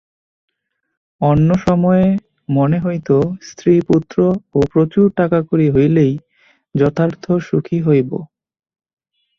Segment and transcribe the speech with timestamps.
[1.21, 2.07] অন্য সময়ে
[2.49, 3.09] মনে হইত,
[3.49, 4.17] স্ত্রী-পুত্র
[4.55, 6.13] ও প্রচুর টাকাকড়ি হইলেই
[6.75, 8.11] যথার্থ সুখী হইব।